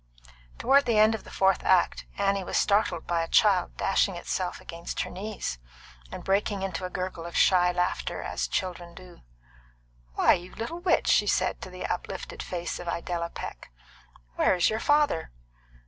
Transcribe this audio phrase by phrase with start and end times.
[0.57, 4.59] Toward the end of the fourth act Annie was startled by a child dashing itself
[4.59, 5.59] against her knees,
[6.11, 9.21] and breaking into a gurgle of shy laughter as children do.
[10.15, 13.69] "Why, you little witch!" she said to the uplifted face of Idella Peck.
[14.37, 15.29] "Where is your father?"